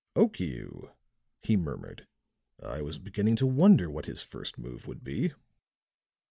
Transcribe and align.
"Okiu," 0.15 0.89
he 1.43 1.55
murmured. 1.55 2.07
"I 2.59 2.81
was 2.81 2.97
beginning 2.97 3.35
to 3.35 3.45
wonder 3.45 3.87
what 3.87 4.07
his 4.07 4.23
first 4.23 4.57
move 4.57 4.87
would 4.87 5.03
be." 5.03 5.33